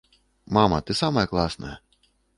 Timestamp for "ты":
0.81-0.95